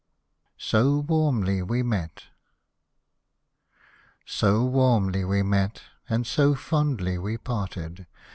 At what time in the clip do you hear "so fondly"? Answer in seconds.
6.25-7.19